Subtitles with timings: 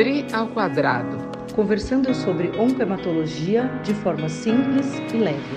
[0.00, 1.18] Tri ao quadrado.
[1.54, 5.56] Conversando sobre oncohematologia de forma simples e leve.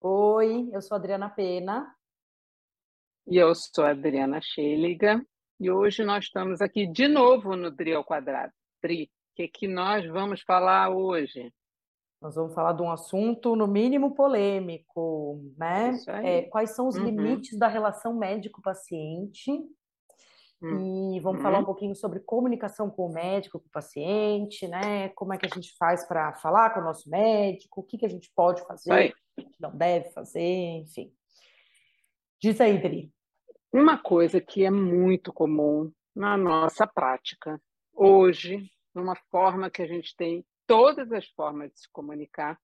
[0.00, 1.92] Oi, eu sou Adriana Pena.
[3.26, 5.26] E eu sou Adriana Schelliga.
[5.58, 8.52] E hoje nós estamos aqui de novo no Tri ao quadrado.
[8.80, 11.52] Tri, o que, que nós vamos falar hoje?
[12.22, 15.98] Nós vamos falar de um assunto, no mínimo, polêmico, né?
[16.22, 17.04] É, quais são os uhum.
[17.04, 19.50] limites da relação médico-paciente?
[20.62, 21.16] Uhum.
[21.16, 21.66] E vamos falar um uhum.
[21.66, 25.08] pouquinho sobre comunicação com o médico, com o paciente, né?
[25.08, 28.06] Como é que a gente faz para falar com o nosso médico, o que, que
[28.06, 31.12] a gente pode fazer, o que não deve fazer, enfim.
[32.40, 33.12] Diz aí, Dri.
[33.72, 37.60] Uma coisa que é muito comum na nossa prática
[37.92, 42.58] hoje, numa forma que a gente tem todas as formas de se comunicar,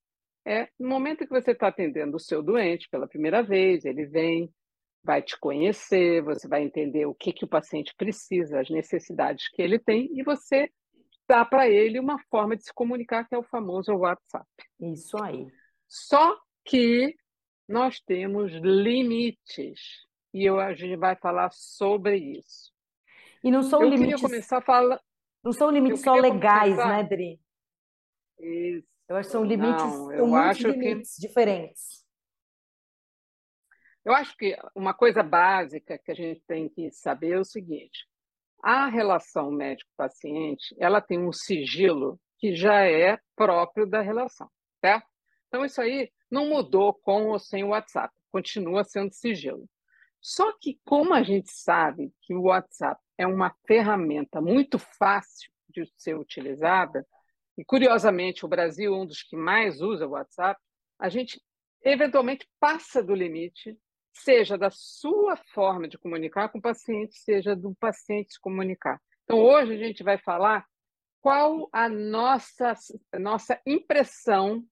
[0.46, 4.52] é no momento que você está atendendo o seu doente pela primeira vez, ele vem,
[5.02, 9.60] vai te conhecer, você vai entender o que, que o paciente precisa, as necessidades que
[9.60, 10.70] ele tem, e você
[11.28, 14.46] dá para ele uma forma de se comunicar, que é o famoso WhatsApp.
[14.80, 15.46] Isso aí.
[15.86, 17.14] Só que
[17.68, 22.72] nós temos limites e eu, a gente vai falar sobre isso.
[23.42, 24.20] E não são eu limites.
[24.20, 25.00] Começar a falar.
[25.42, 26.96] Não são limites só legais, começar...
[26.96, 27.40] né, Dri?
[28.38, 28.86] Isso.
[29.08, 31.26] Eu acho que são limites, não, eu acho limites que...
[31.26, 32.04] diferentes.
[34.04, 38.06] Eu acho que uma coisa básica que a gente tem que saber é o seguinte:
[38.62, 44.50] a relação médico-paciente, ela tem um sigilo que já é próprio da relação,
[44.80, 45.06] certo?
[45.48, 49.68] Então isso aí não mudou com ou sem o WhatsApp, continua sendo sigilo.
[50.20, 55.90] Só que, como a gente sabe que o WhatsApp é uma ferramenta muito fácil de
[55.96, 57.06] ser utilizada,
[57.58, 60.60] e curiosamente o Brasil um dos que mais usa o WhatsApp,
[60.98, 61.42] a gente
[61.82, 63.76] eventualmente passa do limite,
[64.12, 69.00] seja da sua forma de comunicar com o paciente, seja do paciente se comunicar.
[69.24, 70.64] Então, hoje a gente vai falar
[71.20, 72.74] qual a nossa,
[73.12, 74.64] a nossa impressão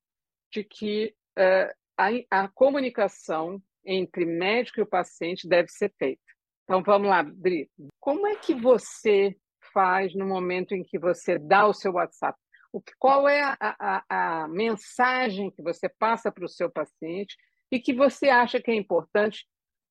[0.53, 6.22] de que uh, a, a comunicação entre médico e o paciente deve ser feita.
[6.65, 7.71] Então vamos lá, Dri.
[8.00, 9.37] Como é que você
[9.72, 12.39] faz no momento em que você dá o seu WhatsApp?
[12.76, 17.34] O que, qual é a, a, a mensagem que você passa para o seu paciente
[17.72, 19.47] e que você acha que é importante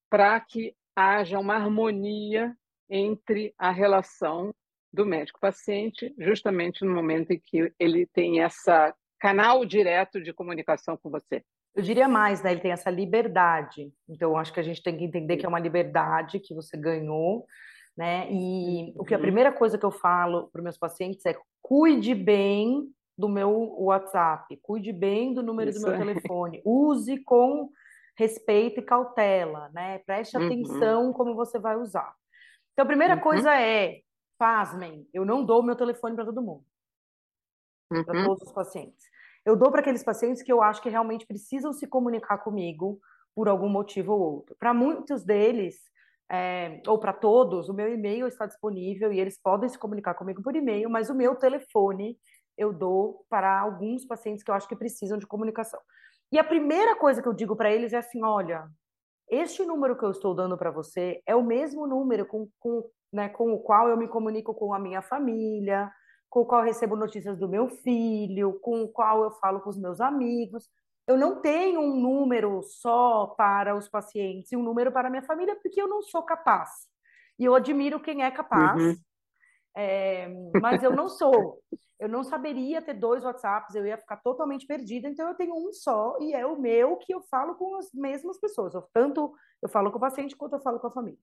[0.08, 2.56] para que haja uma harmonia
[2.88, 4.54] entre a relação
[4.94, 11.10] do médico-paciente, justamente no momento em que ele tem essa canal direto de comunicação com
[11.10, 11.44] você?
[11.74, 12.52] Eu diria mais, né?
[12.52, 13.92] Ele tem essa liberdade.
[14.08, 17.48] Então, acho que a gente tem que entender que é uma liberdade que você ganhou,
[17.98, 18.28] né?
[18.32, 19.24] E o que a uhum.
[19.24, 21.36] primeira coisa que eu falo para os meus pacientes é
[21.68, 27.70] cuide bem do meu WhatsApp, cuide bem do número Isso do meu telefone, use com
[28.18, 30.00] respeito e cautela, né?
[30.00, 30.46] Preste uhum.
[30.46, 32.14] atenção como você vai usar.
[32.74, 33.22] Então, a primeira uhum.
[33.22, 34.02] coisa é,
[34.38, 36.66] pasmem, eu não dou meu telefone para todo mundo,
[37.90, 38.26] para uhum.
[38.26, 39.06] todos os pacientes
[39.46, 43.00] eu dou para aqueles pacientes que eu acho que realmente precisam se comunicar comigo
[43.36, 44.56] por algum motivo ou outro.
[44.58, 45.76] Para muitos deles,
[46.32, 50.42] é, ou para todos, o meu e-mail está disponível e eles podem se comunicar comigo
[50.42, 52.18] por e-mail, mas o meu telefone
[52.58, 55.80] eu dou para alguns pacientes que eu acho que precisam de comunicação.
[56.32, 58.68] E a primeira coisa que eu digo para eles é assim: olha,
[59.30, 63.30] este número que eu estou dando para você é o mesmo número com, com, né,
[63.30, 65.92] com o qual eu me comunico com a minha família,
[66.30, 69.78] com o qual recebo notícias do meu filho, com o qual eu falo com os
[69.78, 70.68] meus amigos.
[71.08, 75.22] Eu não tenho um número só para os pacientes e um número para a minha
[75.22, 76.70] família, porque eu não sou capaz.
[77.38, 78.96] E eu admiro quem é capaz, uhum.
[79.76, 80.28] é,
[80.62, 81.62] mas eu não sou.
[82.00, 85.08] Eu não saberia ter dois WhatsApps, eu ia ficar totalmente perdida.
[85.08, 88.40] Então eu tenho um só e é o meu que eu falo com as mesmas
[88.40, 88.74] pessoas.
[88.74, 91.20] Eu, tanto eu falo com o paciente quanto eu falo com a família.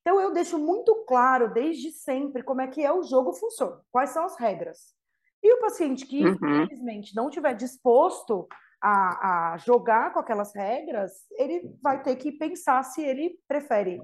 [0.00, 4.10] Então eu deixo muito claro desde sempre como é que é o jogo funciona, quais
[4.10, 4.94] são as regras.
[5.42, 6.62] E o paciente que, uhum.
[6.62, 8.48] infelizmente, não tiver disposto
[8.80, 14.00] a, a, jogar com aquelas regras, ele vai ter que pensar se ele prefere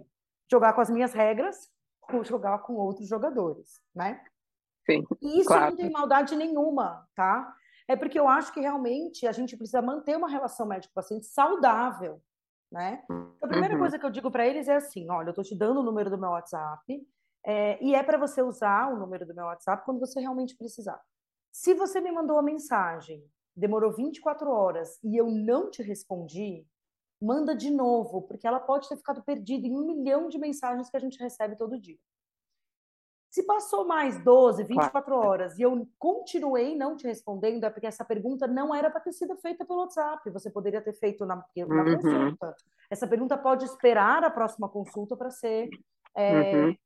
[0.50, 1.70] jogar com as minhas regras
[2.12, 4.22] ou jogar com outros jogadores, né?
[4.84, 5.70] Sim, e isso claro.
[5.70, 7.54] não tem maldade nenhuma, tá?
[7.86, 12.20] É porque eu acho que realmente a gente precisa manter uma relação médico-paciente saudável
[12.72, 13.02] né?
[13.04, 13.80] Então, a primeira uhum.
[13.80, 16.08] coisa que eu digo para eles é assim: olha, eu estou te dando o número
[16.08, 17.06] do meu WhatsApp
[17.44, 20.98] é, e é para você usar o número do meu WhatsApp quando você realmente precisar.
[21.52, 23.22] Se você me mandou uma mensagem,
[23.54, 26.66] demorou 24 horas e eu não te respondi,
[27.20, 30.96] manda de novo, porque ela pode ter ficado perdida em um milhão de mensagens que
[30.96, 31.98] a gente recebe todo dia.
[33.32, 35.26] Se passou mais 12, 24 claro.
[35.26, 39.12] horas e eu continuei não te respondendo, é porque essa pergunta não era para ter
[39.12, 40.28] sido feita pelo WhatsApp.
[40.28, 41.96] Você poderia ter feito na, na uhum.
[41.96, 42.54] consulta.
[42.90, 45.70] Essa pergunta pode esperar a próxima consulta para ser
[46.14, 46.76] é, uhum.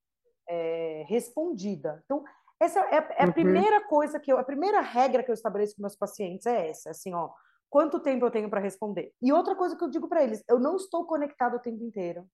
[0.49, 2.01] é, respondida.
[2.05, 2.23] Então,
[2.61, 3.33] essa é, é a uhum.
[3.33, 6.91] primeira coisa que eu, a primeira regra que eu estabeleço com meus pacientes é essa,
[6.91, 7.31] assim, ó,
[7.69, 9.13] quanto tempo eu tenho para responder?
[9.21, 12.27] E outra coisa que eu digo para eles, eu não estou conectado o tempo inteiro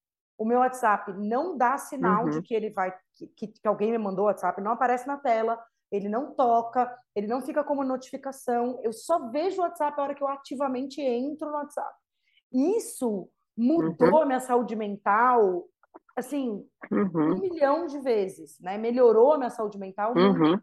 [0.43, 2.31] o meu WhatsApp não dá sinal uhum.
[2.31, 5.63] de que ele vai que, que, alguém me mandou o WhatsApp, não aparece na tela,
[5.91, 8.81] ele não toca, ele não fica como notificação.
[8.83, 11.95] Eu só vejo o WhatsApp a hora que eu ativamente entro no WhatsApp.
[12.53, 14.23] Isso mudou uhum.
[14.23, 15.69] a minha saúde mental,
[16.17, 17.35] assim, uhum.
[17.35, 18.79] um milhão de vezes, né?
[18.79, 20.59] Melhorou a minha saúde mental uhum.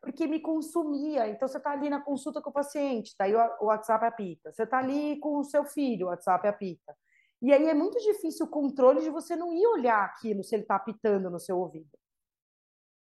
[0.00, 1.28] porque me consumia.
[1.28, 4.52] Então, você está ali na consulta com o paciente, daí o WhatsApp apita.
[4.52, 6.94] Você está ali com o seu filho, o WhatsApp apita.
[7.42, 10.62] E aí é muito difícil o controle de você não ir olhar aquilo se ele
[10.62, 11.90] está apitando no seu ouvido.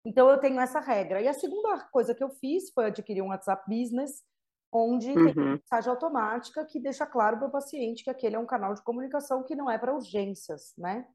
[0.04, 1.20] Então eu tenho essa regra.
[1.20, 4.24] E a segunda coisa que eu fiz foi adquirir um WhatsApp Business,
[4.72, 5.32] onde uhum.
[5.32, 8.82] tem mensagem automática que deixa claro para o paciente que aquele é um canal de
[8.82, 11.06] comunicação que não é para urgências, né?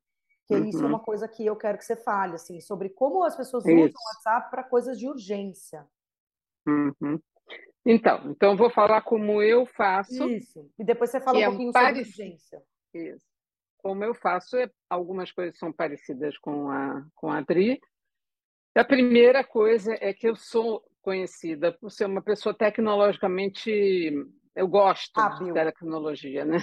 [0.51, 0.68] Que uhum.
[0.68, 0.89] isso é uhum.
[0.89, 3.74] uma coisa que eu quero que você fale, assim, sobre como as pessoas isso.
[3.74, 5.88] usam o WhatsApp para coisas de urgência.
[6.68, 7.18] Uhum.
[7.86, 10.30] Então, então vou falar como eu faço.
[10.30, 10.69] Isso.
[10.77, 12.62] E depois você fala um é pouquinho sobre urgência.
[12.94, 13.25] Isso.
[13.77, 17.80] Como eu faço, é, algumas coisas são parecidas com a, com a Adri.
[18.75, 24.12] A primeira coisa é que eu sou conhecida por ser uma pessoa tecnologicamente.
[24.53, 25.53] Eu gosto Hábil.
[25.53, 26.57] de tecnologia, né?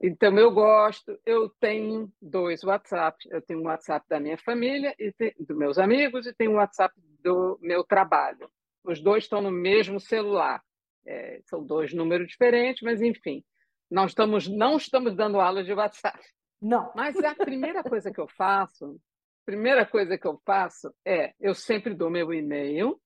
[0.00, 3.16] Então, eu gosto, eu tenho dois WhatsApp.
[3.30, 6.94] Eu tenho um WhatsApp da minha família, e dos meus amigos, e tenho um WhatsApp
[7.22, 8.50] do meu trabalho.
[8.84, 10.62] Os dois estão no mesmo celular.
[11.06, 13.44] É, são dois números diferentes, mas enfim.
[13.90, 16.18] Nós estamos, não estamos dando aula de WhatsApp.
[16.60, 16.92] Não.
[16.94, 18.98] Mas a primeira coisa que eu faço,
[19.44, 23.00] primeira coisa que eu faço é, eu sempre dou meu e-mail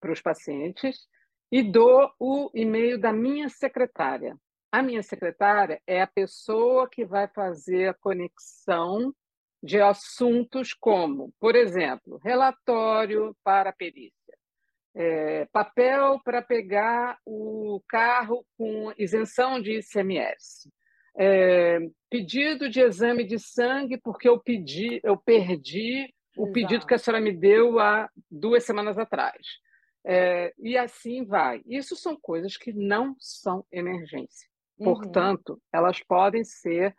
[0.00, 1.06] para os pacientes
[1.52, 4.36] e dou o e-mail da minha secretária.
[4.72, 9.14] A minha secretária é a pessoa que vai fazer a conexão
[9.62, 14.20] de assuntos como, por exemplo, relatório para perícia
[14.94, 20.70] é, papel para pegar o carro com isenção de ICMS,
[21.16, 21.78] é,
[22.08, 26.52] pedido de exame de sangue porque eu pedi, eu perdi o Exato.
[26.52, 29.40] pedido que a senhora me deu há duas semanas atrás.
[30.04, 31.60] É, e assim vai.
[31.66, 34.48] Isso são coisas que não são emergência.
[34.80, 34.94] Uhum.
[34.94, 36.96] Portanto, elas podem ser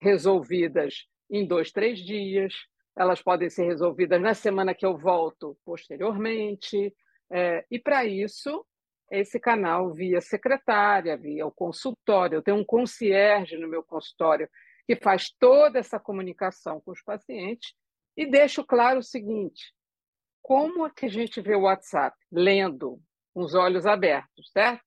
[0.00, 2.54] resolvidas em dois, três dias,
[2.96, 6.94] elas podem ser resolvidas na semana que eu volto posteriormente,
[7.30, 8.64] é, e para isso,
[9.10, 12.36] esse canal via secretária, via o consultório.
[12.36, 14.48] Eu tenho um concierge no meu consultório
[14.86, 17.74] que faz toda essa comunicação com os pacientes
[18.16, 19.74] e deixo claro o seguinte:
[20.42, 22.16] como é que a gente vê o WhatsApp?
[22.30, 23.00] Lendo,
[23.32, 24.84] com os olhos abertos, certo?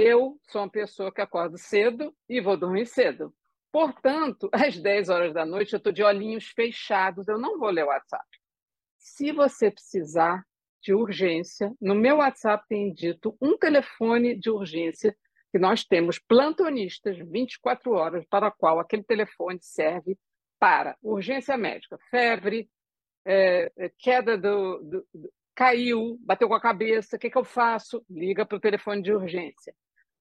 [0.00, 3.34] Eu sou uma pessoa que acordo cedo e vou dormir cedo.
[3.72, 7.82] Portanto, às 10 horas da noite, eu estou de olhinhos fechados, eu não vou ler
[7.82, 8.24] o WhatsApp.
[8.96, 10.44] Se você precisar,
[10.80, 11.74] de urgência.
[11.80, 15.16] No meu WhatsApp tem dito um telefone de urgência
[15.50, 20.16] que nós temos plantonistas 24 horas para a qual aquele telefone serve
[20.60, 22.70] para urgência médica, febre,
[23.24, 27.44] é, é queda do, do, do, caiu, bateu com a cabeça, o que, que eu
[27.44, 28.04] faço?
[28.08, 29.74] Liga para o telefone de urgência.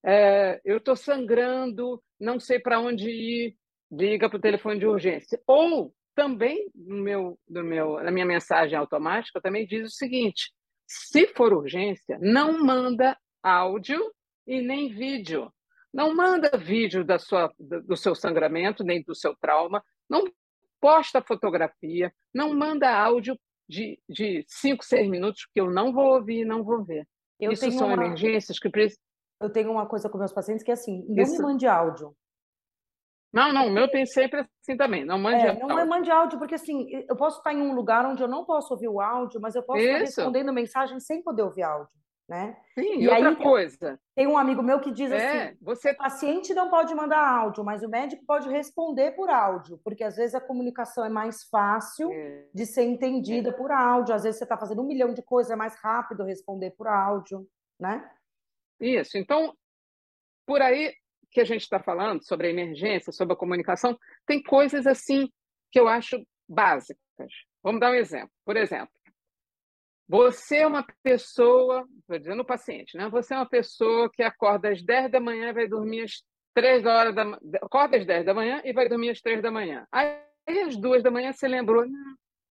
[0.06, 3.56] É, eu estou sangrando, não sei para onde ir,
[3.92, 5.42] liga para o telefone de urgência.
[5.48, 10.52] Ou também no meu, no meu, na minha mensagem automática também diz o seguinte:
[10.88, 14.12] se for urgência, não manda áudio
[14.46, 15.52] e nem vídeo.
[15.94, 19.84] Não manda vídeo da sua, do seu sangramento, nem do seu trauma.
[20.10, 20.26] Não
[20.80, 22.14] posta fotografia.
[22.34, 23.38] Não manda áudio
[23.68, 27.08] de, de cinco, seis minutos, que eu não vou ouvir e não vou ver.
[27.40, 28.06] Eu Isso são uma...
[28.06, 29.02] emergências que precisam.
[29.42, 31.34] Eu tenho uma coisa com meus pacientes que é assim: não Isso...
[31.34, 32.16] me mande áudio.
[33.32, 35.06] Não, não, o meu tem sempre assim também.
[35.06, 35.68] Não mande é, áudio.
[35.68, 38.74] Não mande áudio, porque assim, eu posso estar em um lugar onde eu não posso
[38.74, 39.90] ouvir o áudio, mas eu posso Isso.
[39.90, 41.98] estar respondendo mensagem sem poder ouvir áudio.
[42.28, 42.58] Né?
[42.78, 43.98] Sim, e outra aí, coisa.
[44.14, 45.16] Tem um amigo meu que diz é,
[45.48, 45.92] assim: você...
[45.92, 50.18] o paciente não pode mandar áudio, mas o médico pode responder por áudio, porque às
[50.18, 52.48] vezes a comunicação é mais fácil é.
[52.54, 53.54] de ser entendida é.
[53.54, 54.14] por áudio.
[54.14, 57.48] Às vezes você está fazendo um milhão de coisas, é mais rápido responder por áudio,
[57.80, 58.04] né?
[58.80, 59.18] Isso.
[59.18, 59.56] Então,
[60.46, 60.94] por aí
[61.32, 65.30] que a gente está falando sobre a emergência, sobre a comunicação, tem coisas assim
[65.72, 66.98] que eu acho básicas.
[67.62, 68.32] Vamos dar um exemplo.
[68.46, 68.90] Por exemplo,
[70.08, 73.10] você é uma pessoa, vou dizendo o paciente, né?
[73.10, 76.86] Você é uma pessoa que acorda às 10 da manhã e vai dormir às 3
[76.86, 77.40] horas da manhã.
[77.62, 79.86] Acorda às 10 da manhã e vai dormir às 3 da manhã.
[79.92, 80.18] Aí
[80.66, 81.86] às 2 da manhã você lembrou,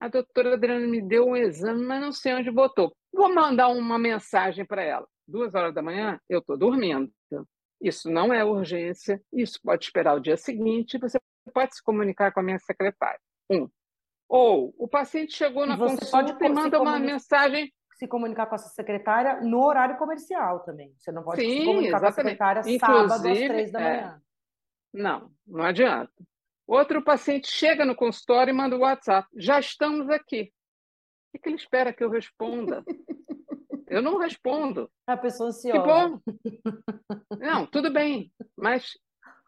[0.00, 2.92] a doutora Adriana me deu um exame, mas não sei onde botou.
[3.12, 5.06] Vou mandar uma mensagem para ela.
[5.26, 7.12] Duas horas da manhã, eu estou dormindo.
[7.80, 11.18] Isso não é urgência, isso pode esperar o dia seguinte, você
[11.52, 13.20] pode se comunicar com a minha secretária.
[13.50, 13.68] Um.
[14.28, 18.70] Ou o paciente chegou na consulta e manda uma mensagem se comunicar com a sua
[18.70, 20.92] secretária no horário comercial também.
[20.98, 22.02] Você não pode Sim, se comunicar exatamente.
[22.02, 24.22] com a secretária Inclusive, sábado às três da é, manhã.
[24.92, 26.12] Não, não adianta.
[26.66, 29.28] Outro paciente chega no consultório e manda o WhatsApp.
[29.36, 30.52] Já estamos aqui.
[31.34, 32.82] O que ele espera que eu responda?
[33.94, 34.90] Eu não respondo.
[35.06, 35.80] A pessoa ansiosa.
[35.80, 36.18] Que bom.
[37.38, 38.98] Não, tudo bem, mas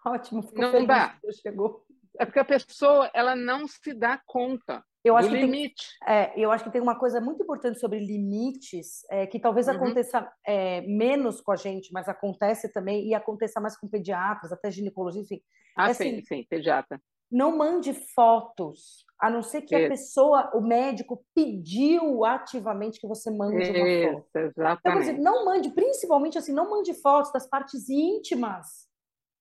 [0.04, 1.18] Ótimo, Não dá.
[1.42, 1.84] chegou.
[2.18, 5.86] é porque a pessoa ela não se dá conta Eu acho do que tem, limite.
[6.06, 9.74] é, eu acho que tem uma coisa muito importante sobre limites, é, que talvez Uhum.
[9.74, 14.70] aconteça é, menos com a gente, mas acontece também, e aconteça mais com pediatras, até
[14.70, 15.42] ginecologistas, enfim.
[15.76, 17.00] Ah, É sim, assim, sim, pediatra.
[17.30, 19.88] Não mande fotos, a não ser que a Isso.
[19.88, 23.86] pessoa, o médico, pediu ativamente que você mande uma foto.
[23.88, 24.98] Isso, Então, por exatamente.
[25.02, 28.86] exemplo, não mande, principalmente assim, não mande fotos das partes íntimas,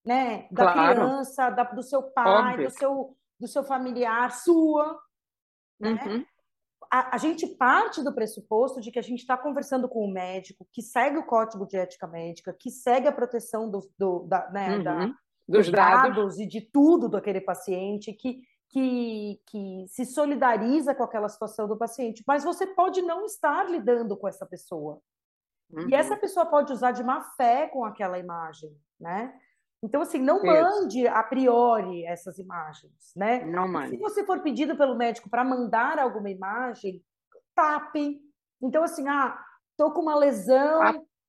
[0.05, 0.47] né?
[0.51, 1.01] Da Claro.
[1.01, 2.67] criança, da- do seu pai, Óbvio.
[2.69, 4.99] do seu, do seu familiar, sua.
[5.79, 5.99] né?
[6.05, 6.25] Uhum.
[6.91, 10.65] A, a gente parte do pressuposto de que a gente está conversando com o médico,
[10.71, 14.79] que segue o código de ética médica, que segue a proteção do, do- da, né,
[14.79, 15.13] da- Uhum.
[15.47, 16.15] Dos dados.
[16.15, 21.67] dados e de tudo do aquele paciente, que, que, que se solidariza com aquela situação
[21.67, 24.99] do paciente, mas você pode não estar lidando com essa pessoa.
[25.71, 25.89] Uhum.
[25.89, 29.33] E essa pessoa pode usar de má fé com aquela imagem, né?
[29.83, 30.45] Então, assim, não Isso.
[30.45, 33.45] mande a priori essas imagens, né?
[33.45, 33.97] Não, Se mãe.
[33.97, 37.03] você for pedido pelo médico para mandar alguma imagem,
[37.53, 38.19] tape.
[38.61, 39.39] Então, assim, ah,
[39.77, 40.81] tô com uma lesão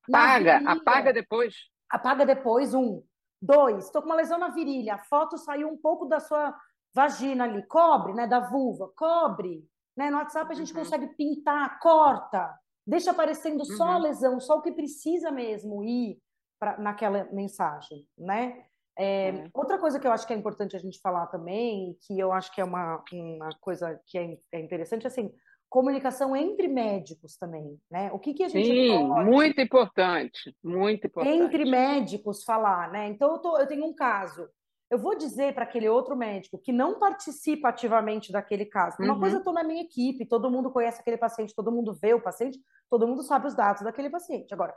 [0.07, 1.53] Apaga, apaga depois.
[1.89, 3.03] Apaga depois, um.
[3.41, 6.55] Dois, tô com uma lesão na virilha, a foto saiu um pouco da sua
[6.93, 9.63] vagina ali, cobre, né, da vulva, cobre.
[9.95, 10.09] Né?
[10.09, 10.79] No WhatsApp a gente Uhum.
[10.79, 14.03] consegue pintar, corta, deixa aparecendo só a Uhum.
[14.03, 16.19] lesão, só o que precisa mesmo ir
[16.59, 18.65] pra, naquela mensagem, né?
[18.97, 19.49] É, É.
[19.53, 22.51] Outra coisa que eu acho que é importante a gente falar também, que eu acho
[22.53, 25.31] que é uma, uma coisa que é, é interessante, assim,
[25.69, 28.09] comunicação entre médicos também, né?
[28.13, 30.55] O que, que a gente Sim, pode muito importante.
[30.63, 31.35] Muito importante.
[31.37, 33.07] entre médicos falar, né?
[33.09, 34.47] Então eu, tô- eu tenho um caso.
[34.89, 38.95] Eu vou dizer para aquele outro médico que não participa ativamente daquele caso.
[39.01, 39.19] Uma Uhum.
[39.19, 42.21] coisa eu estou na minha equipe, todo mundo conhece aquele paciente, todo mundo vê o
[42.21, 42.57] paciente,
[42.89, 44.53] todo mundo sabe os dados daquele paciente.
[44.53, 44.73] Agora,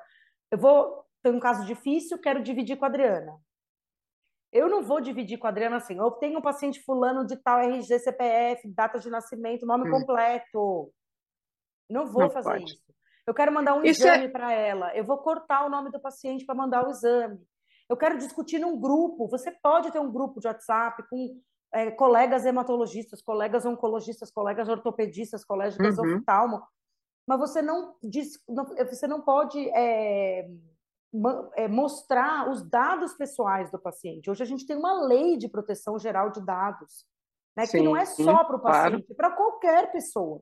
[0.50, 3.36] eu vou ter um caso difícil, quero dividir com a Adriana.
[4.52, 7.60] Eu não vou dividir com a Adriana assim, eu tenho um paciente fulano de tal
[7.60, 9.92] RG, CPF, data de nascimento, nome Hum.
[9.92, 10.92] completo.
[11.88, 12.64] Não vou Não fazer pode.
[12.64, 12.82] isso.
[13.26, 14.94] Eu quero mandar um Isso é- exame para ela.
[14.96, 17.38] Eu vou cortar o nome do paciente para mandar o exame.
[17.88, 19.28] Eu quero discutir num grupo.
[19.28, 21.40] Você pode ter um grupo de WhatsApp com
[21.72, 26.16] é, colegas hematologistas, colegas oncologistas, colegas ortopedistas, colegas Uhum.
[26.16, 26.60] oftalmo,
[27.24, 30.48] mas você não, diz, não- você não pode é, é,
[31.12, 34.30] mostrar os dados pessoais do paciente.
[34.30, 37.04] Hoje a gente tem uma lei de proteção geral de dados,
[37.56, 38.92] né, que não é Sim, só para o claro.
[38.92, 40.40] paciente, é para qualquer pessoa.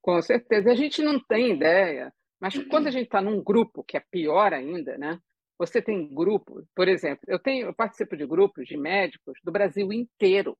[0.00, 0.70] Com certeza.
[0.70, 4.54] A gente não tem ideia, mas quando a gente está num grupo, que é pior
[4.54, 5.20] ainda, né?
[5.58, 9.92] Você tem grupo, por exemplo, eu tenho, eu participo de grupos de médicos do Brasil
[9.92, 10.56] inteiro.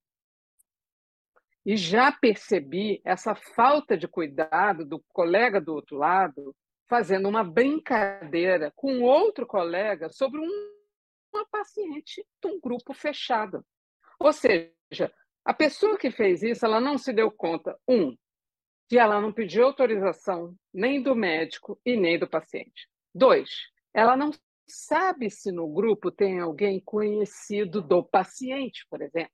[1.64, 6.54] E já percebi essa falta de cuidado do colega do outro lado
[6.88, 10.72] fazendo uma brincadeira com outro colega sobre um,
[11.32, 13.64] uma paciente de um grupo fechado.
[14.18, 15.12] Ou seja,
[15.44, 18.16] a pessoa que fez isso, ela não se deu conta, um,
[18.88, 22.88] que ela não pediu autorização nem do médico e nem do paciente.
[23.14, 23.50] Dois,
[23.92, 24.30] ela não
[24.66, 29.32] sabe se no grupo tem alguém conhecido do paciente, por exemplo.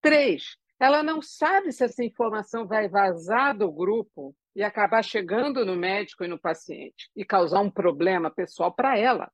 [0.00, 5.76] Três, ela não sabe se essa informação vai vazar do grupo e acabar chegando no
[5.76, 9.30] médico e no paciente e causar um problema pessoal para ela.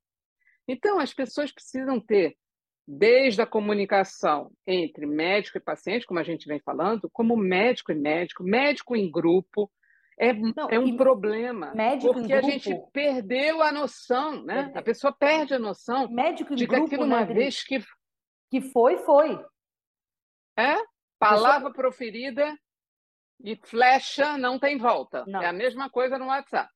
[0.67, 2.35] Então, as pessoas precisam ter,
[2.85, 7.95] desde a comunicação entre médico e paciente, como a gente vem falando, como médico e
[7.95, 9.71] médico, médico em grupo,
[10.19, 14.71] é, Não, é um problema, médico em porque a gente perdeu a noção, né?
[14.75, 14.77] É.
[14.77, 17.81] A pessoa perde a noção Médico em de que grupo, aquilo, né, uma vez que
[18.51, 19.43] que foi, foi.
[20.55, 20.75] é
[21.17, 22.55] palavra proferida
[23.43, 25.23] e flecha não tem volta.
[25.27, 25.41] Não.
[25.41, 26.71] É a mesma coisa no WhatsApp.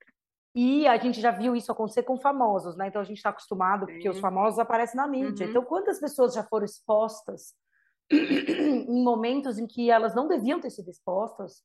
[0.54, 2.88] E a gente já viu isso acontecer com famosos, né?
[2.88, 4.10] Então a gente está acostumado, porque Sim.
[4.10, 5.46] os famosos aparecem na mídia.
[5.46, 5.52] Uhum.
[5.52, 7.54] Então, quantas pessoas já foram expostas
[8.12, 11.64] em momentos em que elas não deviam ter sido expostas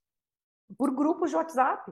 [0.76, 1.90] por grupos de WhatsApp?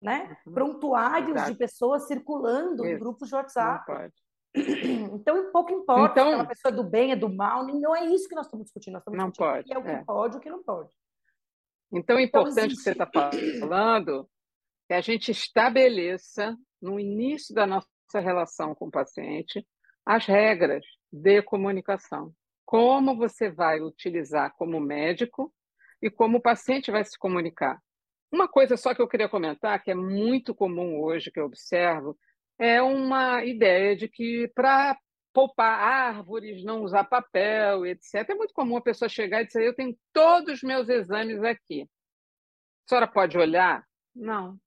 [0.00, 0.36] Né?
[0.46, 0.52] Uhum.
[0.52, 1.52] Prontuários Exato.
[1.52, 3.00] de pessoas circulando em Isso.
[3.00, 3.86] grupos de Não WhatsApp.
[3.86, 4.14] pode.
[5.14, 8.04] Então, pouco importa Então- se aquela pessoa é do bem, é do mal, não é
[8.06, 8.92] isso que nós estamos discutindo.
[8.94, 10.04] Nós estamos Não discutindo pode, o que é o que é.
[10.04, 10.90] pode e o que não pode.
[11.92, 13.08] Então, é então, importante que você está
[13.60, 14.28] falando
[14.86, 19.66] que a gente estabeleça, no início da nossa relação com o paciente,
[20.06, 22.32] as regras de comunicação.
[22.64, 25.52] Como você vai utilizar como médico
[26.00, 27.78] e como o paciente vai se comunicar.
[28.32, 32.16] Uma coisa só que eu queria comentar, que é muito comum hoje, que eu observo,
[32.58, 34.98] é uma ideia de que para
[35.32, 38.28] poupar árvores, não usar papel, etc.
[38.28, 41.82] É muito comum a pessoa chegar e dizer: Eu tenho todos os meus exames aqui.
[41.82, 43.84] A senhora pode olhar?
[44.14, 44.58] Não,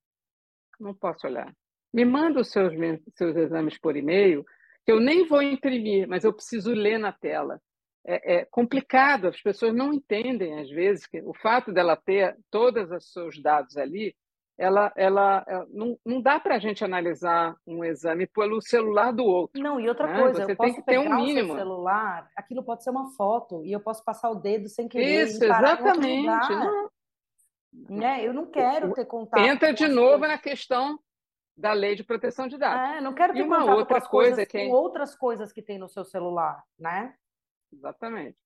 [0.78, 1.52] não posso olhar.
[1.92, 2.72] Me manda os seus,
[3.14, 4.44] seus exames por e-mail,
[4.86, 7.60] que eu nem vou imprimir, mas eu preciso ler na tela
[8.04, 12.90] é, é, complicado, as pessoas não entendem, às vezes, que o fato dela ter todos
[12.90, 14.14] os seus dados ali,
[14.58, 19.24] ela, ela, ela não, não dá para a gente analisar um exame pelo celular do
[19.24, 19.60] outro.
[19.60, 20.20] Não, e outra né?
[20.20, 21.52] coisa, Você eu posso pegar um mínimo.
[21.52, 24.88] o seu celular, aquilo pode ser uma foto, e eu posso passar o dedo sem
[24.88, 26.26] querer Isso, exatamente.
[26.26, 26.90] Não.
[27.88, 28.26] Né?
[28.26, 29.40] Eu não quero ter contato.
[29.40, 30.28] Entra de novo coisas.
[30.28, 30.98] na questão
[31.56, 32.96] da lei de proteção de dados.
[32.96, 34.66] É, não quero ter e uma outra com coisa coisas, que...
[34.66, 37.14] com outras coisas que tem no seu celular, né?
[37.72, 38.36] Exatamente.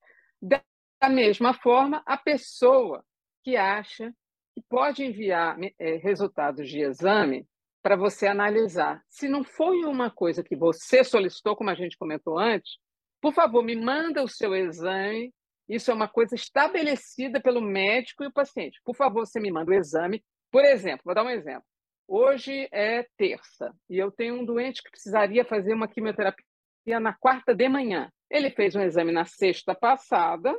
[0.41, 0.63] Da
[1.09, 3.05] mesma forma, a pessoa
[3.43, 4.17] que acha que
[4.63, 7.47] pode enviar é, resultados de exame
[7.83, 9.03] para você analisar.
[9.09, 12.79] Se não foi uma coisa que você solicitou, como a gente comentou antes,
[13.21, 15.33] por favor, me manda o seu exame.
[15.69, 18.81] Isso é uma coisa estabelecida pelo médico e o paciente.
[18.85, 20.23] Por favor, você me manda o exame.
[20.51, 21.65] Por exemplo, vou dar um exemplo.
[22.09, 27.53] Hoje é terça e eu tenho um doente que precisaria fazer uma quimioterapia na quarta
[27.53, 28.11] de manhã.
[28.31, 30.57] Ele fez um exame na sexta passada,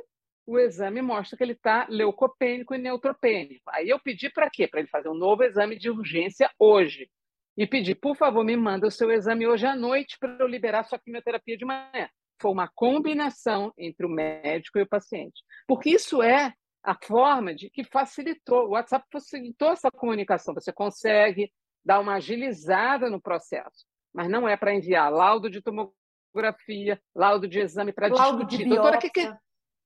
[0.48, 3.62] o exame mostra que ele está leucopênico e neutropênico.
[3.68, 4.66] Aí eu pedi para quê?
[4.66, 7.10] Para ele fazer um novo exame de urgência hoje.
[7.54, 10.84] E pedi, por favor, me manda o seu exame hoje à noite para eu liberar
[10.84, 12.08] sua quimioterapia de manhã.
[12.40, 15.42] Foi uma combinação entre o médico e o paciente.
[15.66, 20.54] Porque isso é a forma de que facilitou, o WhatsApp facilitou essa comunicação.
[20.54, 21.52] Você consegue
[21.84, 27.58] dar uma agilizada no processo, mas não é para enviar laudo de tomografia laudo de
[27.58, 28.58] exame para discutir.
[28.58, 29.30] De Doutora, que, que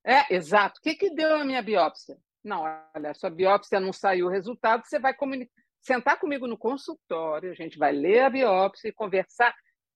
[0.04, 0.78] É, exato.
[0.78, 2.16] O que, que deu a minha biópsia?
[2.44, 2.62] Não,
[2.94, 7.54] olha, sua biópsia não saiu o resultado, você vai comunicar, sentar comigo no consultório, a
[7.54, 9.54] gente vai ler a biópsia e conversar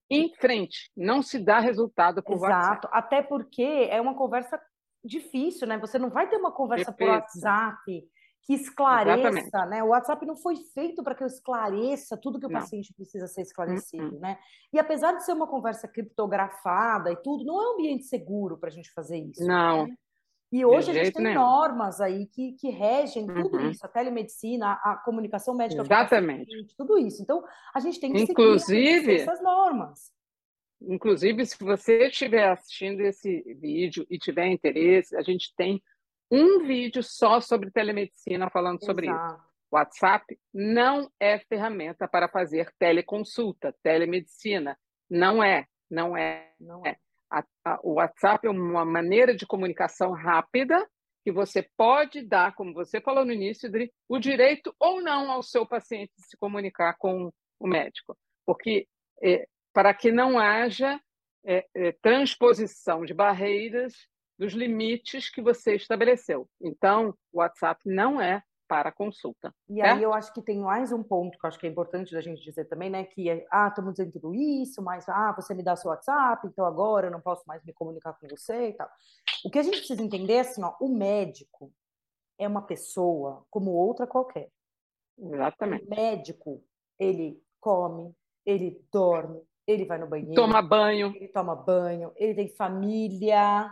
[0.09, 0.91] em frente.
[0.97, 2.53] Não se dá resultado por Exato.
[2.55, 2.89] WhatsApp.
[2.93, 4.61] Até porque é uma conversa
[5.05, 5.79] difícil, né?
[5.79, 8.09] Você não vai ter uma conversa por WhatsApp
[8.47, 9.71] que esclareça, Exatamente.
[9.71, 9.83] né?
[9.83, 12.61] O WhatsApp não foi feito para que eu esclareça tudo que o não.
[12.61, 14.21] paciente precisa ser esclarecido, uh -uh.
[14.21, 14.39] né?
[14.73, 18.69] E apesar de ser uma conversa criptografada e tudo, não é um ambiente seguro para
[18.69, 19.45] a gente fazer isso.
[19.45, 19.89] Não.
[19.89, 19.95] Né?
[20.53, 21.41] E hoje a gente tem nenhum.
[21.41, 23.69] normas aí que, que regem tudo uhum.
[23.69, 26.47] isso, a telemedicina, a, a comunicação médica, Exatamente.
[26.47, 27.21] Paciente, tudo isso.
[27.21, 27.43] Então,
[27.75, 30.13] a gente tem que Inclusive, seguir essas normas.
[30.81, 35.83] Inclusive, se você estiver assistindo esse vídeo e tiver interesse, a gente tem
[36.31, 39.35] um vídeo só sobre telemedicina falando sobre Exato.
[39.35, 39.47] isso.
[39.71, 44.79] WhatsApp não é ferramenta para fazer teleconsulta, telemedicina.
[45.11, 46.53] Não é, não é.
[46.59, 46.97] Não é.
[47.31, 50.89] A, a, o WhatsApp é uma maneira de comunicação rápida
[51.25, 55.43] que você pode dar, como você falou no início, Dri, o direito ou não ao
[55.43, 58.17] seu paciente de se comunicar com o médico.
[58.45, 58.87] Porque
[59.21, 61.01] é, para que não haja
[61.45, 63.93] é, é, transposição de barreiras
[64.39, 66.49] dos limites que você estabeleceu.
[66.61, 69.55] Então, o WhatsApp não é para consulta.
[69.69, 69.97] E certo?
[69.97, 72.21] aí eu acho que tem mais um ponto que eu acho que é importante da
[72.21, 73.05] gente dizer também, né?
[73.05, 76.65] Que é, ah, estamos dizendo tudo isso, mas ah, você me dá seu WhatsApp, então
[76.65, 78.89] agora eu não posso mais me comunicar com você e tal.
[79.45, 81.73] O que a gente precisa entender é assim, ó, o médico
[82.39, 84.51] é uma pessoa como outra qualquer.
[85.19, 85.87] Exatamente.
[85.87, 86.65] O médico,
[86.99, 92.49] ele come, ele dorme, ele vai no banheiro, toma banho, ele toma banho, ele tem
[92.49, 93.71] família,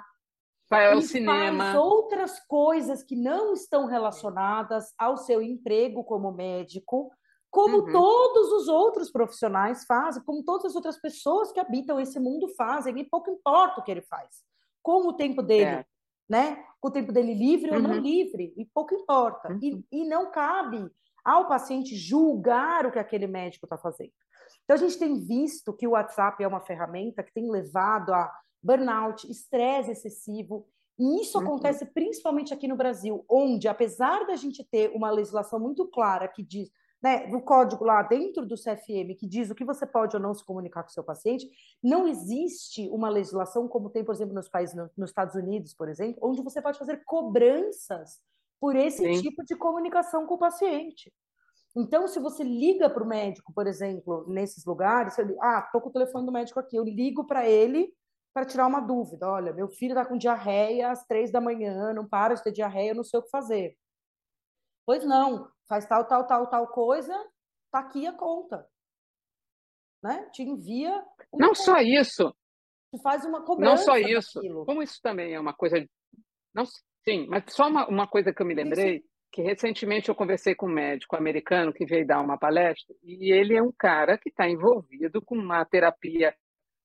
[0.75, 1.65] vai ao cinema.
[1.65, 7.11] Faz outras coisas que não estão relacionadas ao seu emprego como médico,
[7.51, 7.93] como uhum.
[7.93, 12.99] todos os outros profissionais fazem, como todas as outras pessoas que habitam esse mundo fazem,
[12.99, 14.43] e pouco importa o que ele faz.
[14.83, 15.87] Com o tempo dele, é.
[16.29, 16.65] né?
[16.81, 17.77] Com o tempo dele livre uhum.
[17.77, 18.01] ou não uhum.
[18.01, 19.53] livre, e pouco importa.
[19.53, 19.61] Uhum.
[19.63, 20.91] E, e não cabe
[21.25, 24.13] ao paciente julgar o que aquele médico está fazendo.
[24.65, 28.33] Então, a gente tem visto que o WhatsApp é uma ferramenta que tem levado a
[28.65, 30.67] burnout, estresse excessivo.
[30.99, 31.45] E isso uhum.
[31.45, 36.43] acontece principalmente aqui no Brasil, onde, apesar da gente ter uma legislação muito clara que
[36.43, 36.71] diz,
[37.03, 40.33] né, no código lá dentro do CFM, que diz o que você pode ou não
[40.33, 41.51] se comunicar com o seu paciente,
[41.83, 46.19] não existe uma legislação como tem, por exemplo, nos países, nos Estados Unidos, por exemplo,
[46.23, 48.21] onde você pode fazer cobranças
[48.61, 49.21] por esse Sim.
[49.21, 51.13] tipo de comunicação com o paciente.
[51.77, 55.89] Então, se você liga para o médico, por exemplo, nesses lugares, você, ah, estou com
[55.89, 57.93] o telefone do médico aqui, eu ligo para ele
[58.35, 59.29] para tirar uma dúvida.
[59.29, 62.91] Olha, meu filho está com diarreia às três da manhã, não para de ter diarreia,
[62.91, 63.79] eu não sei o que fazer.
[64.85, 67.17] Pois não, faz tal, tal, tal, tal coisa,
[67.71, 68.69] tá aqui a conta.
[70.03, 70.29] Né?
[70.33, 70.93] Te envia.
[71.33, 71.55] Não conta.
[71.55, 72.35] só isso.
[72.93, 73.71] Te faz uma cobrança.
[73.71, 74.35] Não só isso.
[74.35, 74.67] Daquilo.
[74.67, 75.77] Como isso também é uma coisa.
[76.53, 76.67] Não,
[77.05, 79.05] sim, mas só uma, uma coisa que eu me lembrei, sim.
[79.33, 83.57] que recentemente eu conversei com um médico americano que veio dar uma palestra, e ele
[83.57, 86.37] é um cara que está envolvido com uma terapia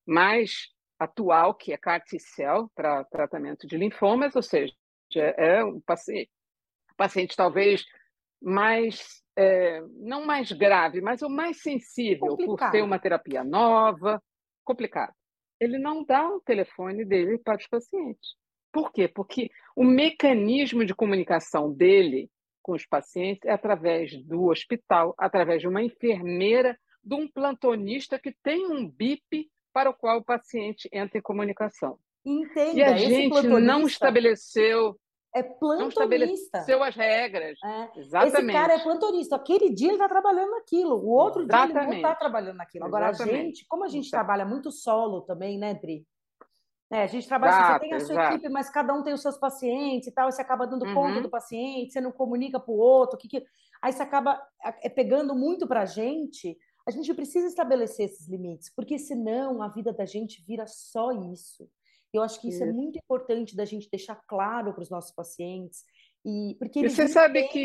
[0.07, 4.73] mais atual, que é CAR T-cell, para tratamento de linfomas, ou seja,
[5.15, 6.29] é um paciente,
[6.97, 7.85] paciente talvez
[8.41, 12.57] mais, é, não mais grave, mas o mais sensível, complicado.
[12.57, 14.21] por ter uma terapia nova,
[14.63, 15.13] complicado.
[15.59, 18.35] Ele não dá o telefone dele para os pacientes.
[18.71, 19.07] Por quê?
[19.07, 22.29] Porque o mecanismo de comunicação dele
[22.61, 28.33] com os pacientes é através do hospital, através de uma enfermeira, de um plantonista que
[28.43, 29.49] tem um BIP
[29.79, 31.97] para o qual o paciente entra em comunicação.
[32.25, 34.99] Entenda, e a gente não estabeleceu
[35.33, 35.81] é plantonista.
[35.81, 37.57] Não estabeleceu as regras.
[37.63, 37.99] É.
[37.99, 38.37] Exatamente.
[38.37, 39.35] Esse cara é plantonista.
[39.37, 41.71] Aquele dia ele está trabalhando naquilo, o outro Exatamente.
[41.71, 42.85] dia ele não está trabalhando naquilo.
[42.85, 43.39] Agora, Exatamente.
[43.39, 44.27] a gente, como a gente Exatamente.
[44.27, 46.05] trabalha muito solo também, né, Dri?
[46.91, 48.33] É, a gente trabalha, exato, você tem a sua exato.
[48.33, 50.95] equipe, mas cada um tem os seus pacientes e tal, você acaba dando uhum.
[50.95, 53.45] conta do paciente, você não comunica para o outro, que, que...
[53.79, 54.41] aí você acaba
[54.81, 56.57] é, pegando muito para a gente
[56.89, 61.69] a gente precisa estabelecer esses limites, porque senão a vida da gente vira só isso.
[62.11, 65.11] Eu acho que isso é, é muito importante da gente deixar claro para os nossos
[65.11, 65.83] pacientes.
[66.25, 67.59] E, porque eles e você entendem, sabe que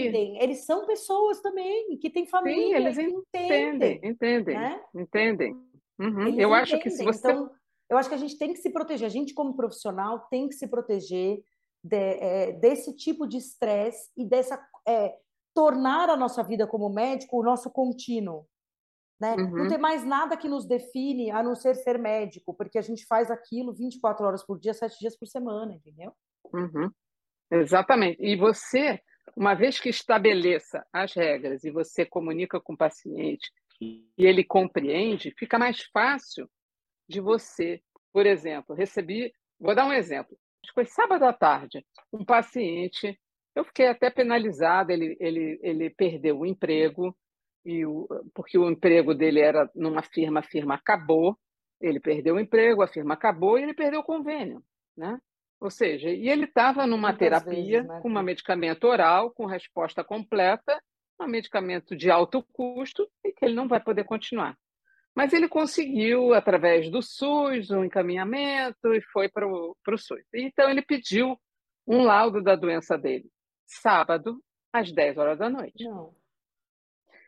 [0.44, 4.80] eles são pessoas também, que têm família, Sim, eles entendem, entendem, né?
[4.94, 5.52] entendem.
[5.98, 6.20] Uhum.
[6.20, 6.54] Eu entendem.
[6.54, 7.50] acho que se você então,
[7.88, 9.06] eu acho que a gente tem que se proteger.
[9.06, 11.42] A gente como profissional tem que se proteger
[11.82, 15.16] de, é, desse tipo de estresse e dessa é,
[15.54, 18.46] tornar a nossa vida como médico o nosso contínuo.
[19.20, 19.35] Né?
[19.35, 19.50] Uhum.
[19.50, 23.07] Não tem mais nada que nos define a não ser ser médico, porque a gente
[23.07, 26.12] faz aquilo 24 horas por dia, 7 dias por semana, entendeu?
[26.53, 26.90] Uhum.
[27.50, 28.18] Exatamente.
[28.20, 29.00] E você,
[29.37, 35.35] uma vez que estabeleça as regras e você comunica com o paciente e ele compreende,
[35.38, 36.48] fica mais fácil
[37.09, 40.37] de você, por exemplo, recebi, vou dar um exemplo,
[40.72, 43.18] foi sábado à tarde, um paciente,
[43.55, 47.16] eu fiquei até penalizada, ele, ele, ele perdeu o emprego,
[47.64, 51.38] e o, porque o emprego dele era numa firma, a firma acabou,
[51.81, 54.62] ele perdeu o emprego, a firma acabou e ele perdeu o convênio,
[54.96, 55.18] né?
[55.61, 58.00] Ou seja, e ele estava numa Muitas terapia vezes, né?
[58.00, 60.79] com um medicamento oral, com resposta completa,
[61.20, 64.59] um medicamento de alto custo e que ele não vai poder continuar.
[65.14, 70.24] Mas ele conseguiu, através do SUS, um encaminhamento e foi para o SUS.
[70.35, 71.38] Então, ele pediu
[71.87, 73.31] um laudo da doença dele,
[73.64, 75.85] sábado, às 10 horas da noite.
[75.85, 76.12] Não.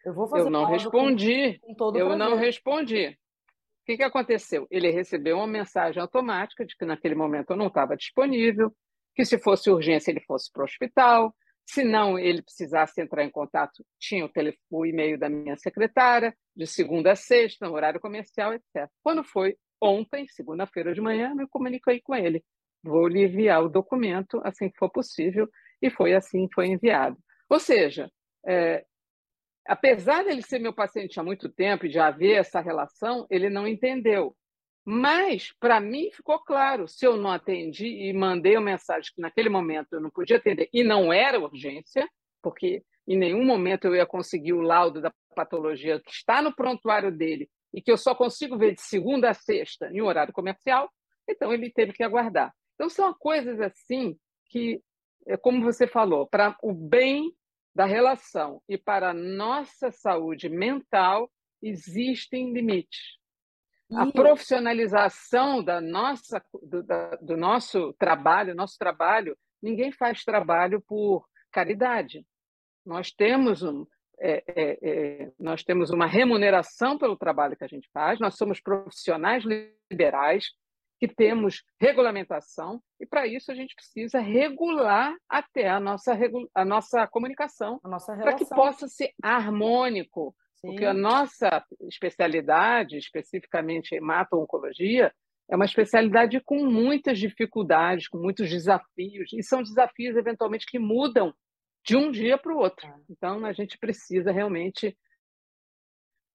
[0.06, 1.58] Eu vou fazer Eu não respondi.
[1.58, 2.16] Com, com eu prazer.
[2.16, 3.08] não respondi.
[3.08, 4.64] O que, que aconteceu?
[4.70, 8.72] Ele recebeu uma mensagem automática de que naquele momento eu não estava disponível,
[9.16, 11.34] que se fosse urgência ele fosse para o hospital,
[11.68, 16.32] se não ele precisasse entrar em contato, tinha o, telefone, o e-mail da minha secretária,
[16.54, 18.88] de segunda a sexta, no horário comercial, etc.
[19.02, 22.44] Quando foi ontem, segunda-feira de manhã, me comuniquei com ele.
[22.80, 25.48] Vou lhe enviar o documento assim que for possível,
[25.82, 27.18] e foi assim foi enviado.
[27.50, 28.08] Ou seja,
[28.46, 28.84] é,
[29.66, 33.66] apesar dele ser meu paciente há muito tempo e de haver essa relação, ele não
[33.66, 34.36] entendeu.
[34.84, 39.48] Mas, para mim, ficou claro: se eu não atendi e mandei uma mensagem que naquele
[39.48, 42.08] momento eu não podia atender e não era urgência,
[42.40, 47.10] porque em nenhum momento eu ia conseguir o laudo da patologia que está no prontuário
[47.10, 50.90] dele e que eu só consigo ver de segunda a sexta em horário comercial,
[51.28, 52.52] então ele teve que aguardar.
[52.74, 54.80] Então, são coisas assim que,
[55.26, 57.32] é como você falou, para o bem
[57.76, 61.30] da relação e para a nossa saúde mental
[61.62, 63.18] existem limites.
[63.94, 71.28] A profissionalização da nossa, do, da, do nosso trabalho, nosso trabalho, ninguém faz trabalho por
[71.52, 72.26] caridade.
[72.84, 73.86] Nós temos um,
[74.18, 78.58] é, é, é, nós temos uma remuneração pelo trabalho que a gente faz, nós somos
[78.58, 80.46] profissionais liberais,
[80.98, 86.18] que temos regulamentação e para isso a gente precisa regular até a nossa,
[86.54, 90.68] a nossa comunicação, para que possa ser harmônico, Sim.
[90.68, 95.12] porque a nossa especialidade, especificamente hemato-oncologia,
[95.48, 101.32] é uma especialidade com muitas dificuldades, com muitos desafios, e são desafios eventualmente que mudam
[101.84, 102.86] de um dia para o outro.
[102.86, 102.94] É.
[103.08, 104.96] Então a gente precisa realmente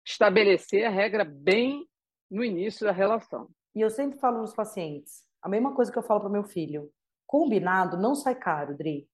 [0.06, 1.86] estabelecer a regra bem
[2.30, 3.50] no início da relação.
[3.76, 6.92] E eu sempre falo nos pacientes, a mesma coisa que eu falo para meu filho.
[7.26, 9.08] Combinado não sai caro, Dri.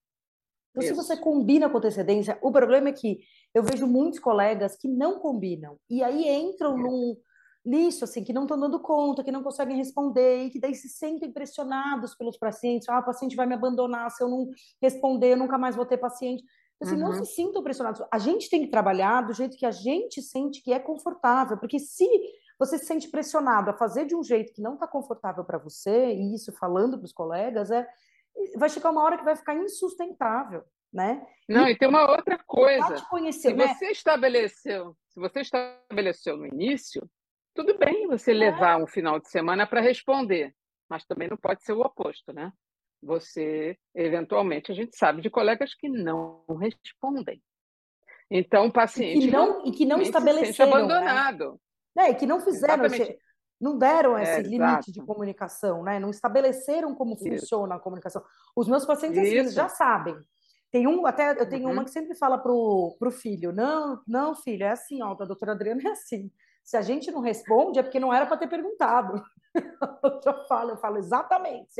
[0.70, 3.20] Então, se você combina com antecedência, o problema é que
[3.54, 5.76] eu vejo muitos colegas que não combinam.
[5.88, 6.82] E aí entram é.
[6.82, 7.16] num
[7.64, 10.88] lixo, assim, que não estão dando conta, que não conseguem responder, e que daí se
[10.88, 12.88] sentem pressionados pelos pacientes.
[12.88, 14.48] Ah, o paciente vai me abandonar se eu não
[14.80, 16.42] responder, eu nunca mais vou ter paciente.
[16.76, 17.12] Então, assim, uhum.
[17.12, 18.02] não se sintam pressionados.
[18.12, 21.78] A gente tem que trabalhar do jeito que a gente sente que é confortável, porque
[21.78, 22.08] se
[22.58, 26.12] você se sente pressionado a fazer de um jeito que não está confortável para você,
[26.12, 27.86] e isso falando para os colegas, é,
[28.56, 31.24] vai chegar uma hora que vai ficar insustentável, né?
[31.48, 33.00] Não, e, e tem uma outra coisa.
[33.08, 33.68] Conhecer, se né?
[33.68, 37.08] você estabeleceu, se você estabeleceu no início,
[37.54, 38.34] tudo bem você é.
[38.34, 40.54] levar um final de semana para responder,
[40.88, 42.52] mas também não pode ser o oposto, né?
[43.00, 47.40] Você, eventualmente, a gente sabe de colegas que não respondem.
[48.28, 49.18] Então, o paciente.
[49.18, 50.52] E que não, e que não estabeleceram.
[50.52, 51.52] Se abandonado.
[51.52, 51.58] Né?
[51.96, 53.18] E que não fizeram, esse,
[53.60, 55.98] não deram esse é, limite de comunicação, né?
[55.98, 57.24] Não estabeleceram como Isso.
[57.24, 58.22] funciona a comunicação.
[58.54, 60.16] Os meus pacientes assim, já sabem.
[60.70, 61.72] Tem um, até eu tenho uhum.
[61.72, 65.52] uma que sempre fala pro, pro filho: não, não, filho, é assim, ó, a doutora
[65.52, 66.30] Adriana é assim.
[66.62, 69.24] Se a gente não responde, é porque não era para ter perguntado.
[70.26, 71.72] eu falo, eu falo exatamente.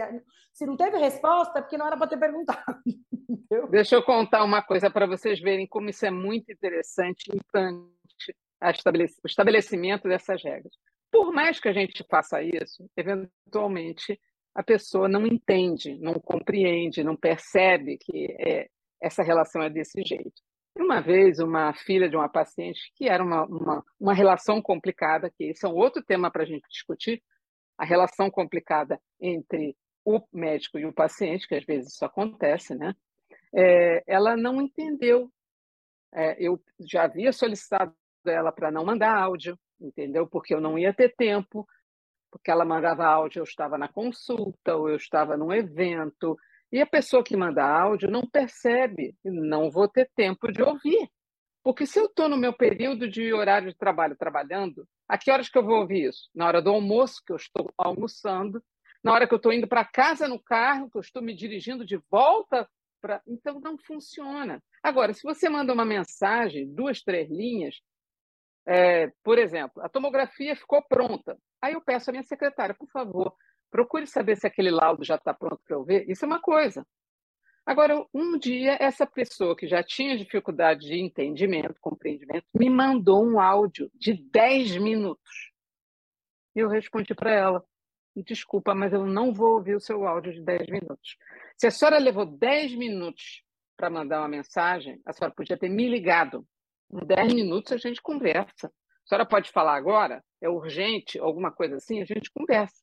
[0.54, 2.80] Se, não teve resposta, é porque não era para ter perguntado.
[3.28, 3.68] Entendeu?
[3.68, 7.97] Deixa eu contar uma coisa para vocês verem como isso é muito interessante e importante
[8.60, 10.72] o estabelecimento dessas regras.
[11.10, 14.20] Por mais que a gente faça isso, eventualmente
[14.54, 18.68] a pessoa não entende, não compreende, não percebe que é,
[19.00, 20.42] essa relação é desse jeito.
[20.76, 25.44] Uma vez, uma filha de uma paciente, que era uma, uma, uma relação complicada, que
[25.44, 27.22] esse é um outro tema para a gente discutir,
[27.76, 32.94] a relação complicada entre o médico e o paciente, que às vezes isso acontece, né?
[33.54, 35.30] É, ela não entendeu.
[36.12, 37.94] É, eu já havia solicitado
[38.28, 40.26] ela para não mandar áudio, entendeu?
[40.26, 41.66] Porque eu não ia ter tempo,
[42.30, 46.36] porque ela mandava áudio, eu estava na consulta, ou eu estava num evento,
[46.70, 51.08] e a pessoa que manda áudio não percebe, não vou ter tempo de ouvir.
[51.62, 55.48] Porque se eu estou no meu período de horário de trabalho trabalhando, a que horas
[55.48, 56.28] que eu vou ouvir isso?
[56.34, 58.62] Na hora do almoço, que eu estou almoçando,
[59.02, 61.84] na hora que eu estou indo para casa no carro, que eu estou me dirigindo
[61.84, 62.68] de volta
[63.00, 63.22] para.
[63.26, 64.62] Então não funciona.
[64.82, 67.76] Agora, se você manda uma mensagem, duas, três linhas,
[68.68, 71.36] é, por exemplo, a tomografia ficou pronta.
[71.62, 73.34] Aí eu peço à minha secretária, por favor,
[73.70, 76.08] Procure saber se aquele laudo já está pronto para eu ver.
[76.08, 76.86] Isso é uma coisa.
[77.66, 83.38] Agora, um dia, essa pessoa que já tinha dificuldade de entendimento, compreendimento, me mandou um
[83.38, 85.52] áudio de 10 minutos.
[86.56, 87.64] E eu respondi para ela:
[88.16, 91.18] desculpa, mas eu não vou ouvir o seu áudio de 10 minutos.
[91.58, 93.42] Se a senhora levou 10 minutos
[93.76, 96.46] para mandar uma mensagem, a senhora podia ter me ligado.
[96.90, 98.66] Em 10 minutos a gente conversa.
[98.68, 100.22] A senhora pode falar agora?
[100.40, 102.00] É urgente, alguma coisa assim?
[102.00, 102.76] A gente conversa.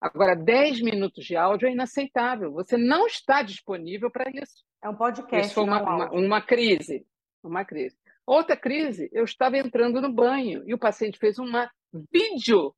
[0.00, 2.52] Agora, 10 minutos de áudio é inaceitável.
[2.52, 4.64] Você não está disponível para isso.
[4.82, 5.46] É um podcast.
[5.46, 7.06] Isso foi uma, uma, uma, crise.
[7.42, 7.96] Uma crise.
[8.26, 11.70] Outra crise, eu estava entrando no banho e o paciente fez uma
[12.12, 12.74] vídeo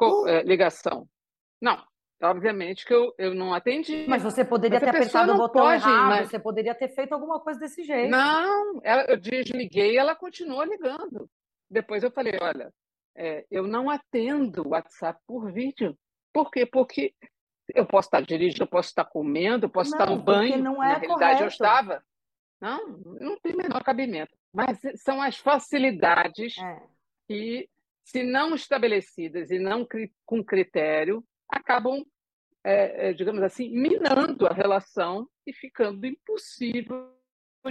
[0.00, 0.26] uh.
[0.44, 1.08] ligação.
[1.60, 1.82] Não,
[2.24, 4.06] obviamente que eu, eu não atendi.
[4.08, 6.28] Mas você poderia mas ter apertado o botão pode, errado, mas...
[6.28, 8.10] você poderia ter feito alguma coisa desse jeito.
[8.10, 11.28] Não, ela, eu desliguei e ela continuou ligando.
[11.70, 12.72] Depois eu falei, olha,
[13.16, 15.96] é, eu não atendo WhatsApp por vídeo.
[16.32, 16.66] Por quê?
[16.66, 17.14] Porque
[17.74, 20.62] eu posso estar dirigindo, eu posso estar comendo, eu posso não, estar no banho.
[20.62, 21.42] Não é Na realidade, correto.
[21.42, 22.04] eu estava.
[22.60, 24.36] Não, não tem menor cabimento.
[24.52, 26.82] Mas são as facilidades é.
[27.26, 27.68] que,
[28.04, 29.86] se não estabelecidas e não
[30.24, 32.04] com critério, acabam,
[32.64, 37.12] é, é, digamos assim, minando a relação e ficando impossível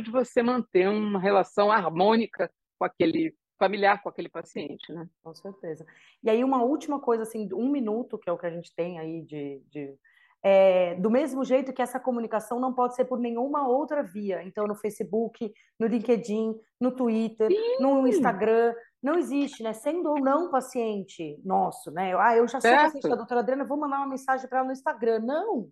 [0.01, 5.07] de você manter uma relação harmônica com aquele familiar com aquele paciente, né?
[5.23, 5.85] Com certeza.
[6.21, 8.99] E aí uma última coisa, assim, um minuto, que é o que a gente tem
[8.99, 9.97] aí de, de
[10.43, 14.43] é, do mesmo jeito que essa comunicação não pode ser por nenhuma outra via.
[14.43, 17.77] Então, no Facebook, no LinkedIn, no Twitter, Sim.
[17.79, 19.73] no Instagram, não existe, né?
[19.73, 22.15] Sendo ou não paciente nosso, né?
[22.17, 22.83] Ah, eu já sou certo.
[22.85, 25.19] paciente da doutora Adriana, vou mandar uma mensagem para ela no Instagram.
[25.19, 25.69] Não!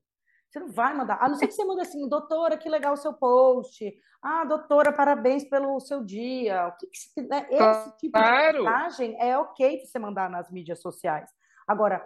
[0.49, 1.17] Você não vai mandar.
[1.21, 3.89] A não ser que você manda assim, doutora, que legal o seu post.
[4.21, 6.67] Ah, doutora, parabéns pelo seu dia.
[6.67, 7.47] O que, que né?
[7.49, 8.57] Esse tipo claro.
[8.57, 11.31] de mensagem é ok você mandar nas mídias sociais.
[11.65, 12.05] Agora,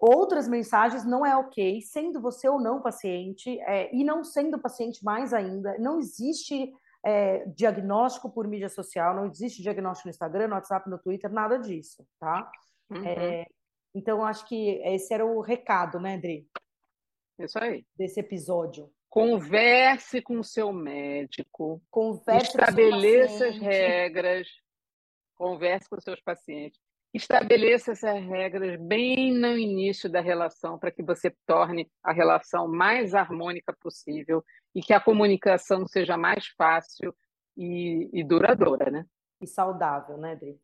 [0.00, 5.04] outras mensagens não é ok, sendo você ou não paciente, é, e não sendo paciente
[5.04, 5.78] mais ainda.
[5.78, 6.72] Não existe
[7.04, 11.58] é, diagnóstico por mídia social, não existe diagnóstico no Instagram, no WhatsApp, no Twitter, nada
[11.58, 12.50] disso, tá?
[12.90, 13.06] Uhum.
[13.06, 13.46] É,
[13.94, 16.48] então, acho que esse era o recado, né, Adri?
[17.38, 17.84] Isso aí.
[17.96, 18.92] Desse episódio.
[19.08, 21.82] Converse com o seu médico.
[21.90, 24.46] Converse estabeleça as regras.
[25.34, 26.78] Converse com os seus pacientes.
[27.12, 33.14] Estabeleça essas regras bem no início da relação para que você torne a relação mais
[33.14, 34.44] harmônica possível
[34.74, 37.14] e que a comunicação seja mais fácil
[37.56, 39.04] e, e duradoura, né?
[39.40, 40.60] E saudável, né, Dri?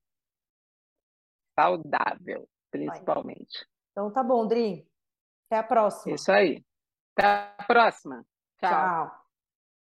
[1.58, 3.66] Saudável, principalmente.
[3.90, 4.86] Então tá bom, Dri.
[5.46, 6.14] Até a próxima.
[6.14, 6.64] Isso aí.
[7.16, 8.24] Até a próxima.
[8.58, 8.70] Tchau.
[8.70, 9.25] Tchau.